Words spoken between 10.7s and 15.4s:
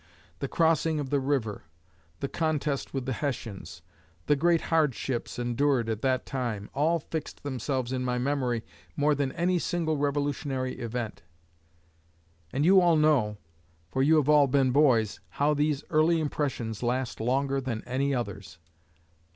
event; and you all know, for you have all been boys,